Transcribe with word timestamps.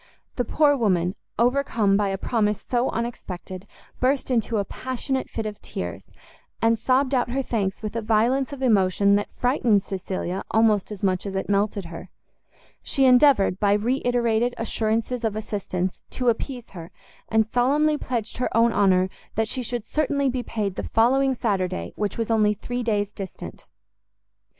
The 0.35 0.43
poor 0.45 0.75
woman, 0.75 1.13
overcome 1.37 1.95
by 1.95 2.07
a 2.07 2.17
promise 2.17 2.65
so 2.67 2.89
unexpected, 2.89 3.67
burst 3.99 4.31
into 4.31 4.57
a 4.57 4.65
passionate 4.65 5.29
fit 5.29 5.45
of 5.45 5.61
tears, 5.61 6.09
and 6.59 6.79
sobbed 6.79 7.13
out 7.13 7.29
her 7.29 7.43
thanks 7.43 7.83
with 7.83 7.95
a 7.95 8.01
violence 8.01 8.51
of 8.51 8.63
emotion 8.63 9.13
that 9.17 9.29
frightened 9.35 9.83
Cecilia 9.83 10.43
almost 10.49 10.91
as 10.91 11.03
much 11.03 11.27
as 11.27 11.35
it 11.35 11.47
melted 11.49 11.85
her. 11.85 12.09
She 12.81 13.05
endeavoured, 13.05 13.59
by 13.59 13.73
re 13.73 14.01
iterated 14.03 14.55
assurances 14.57 15.23
of 15.23 15.35
assistance, 15.35 16.01
to 16.09 16.29
appease 16.29 16.69
her, 16.69 16.89
and 17.29 17.45
solemnly 17.45 17.95
pledged 17.99 18.37
her 18.37 18.49
own 18.57 18.73
honour 18.73 19.07
that 19.35 19.47
she 19.47 19.61
should 19.61 19.85
certainly 19.85 20.29
be 20.31 20.41
paid 20.41 20.77
the 20.77 20.83
following 20.89 21.35
Saturday, 21.35 21.93
which 21.95 22.17
was 22.17 22.31
only 22.31 22.55
three 22.55 22.81
days 22.81 23.13
distant. 23.13 23.67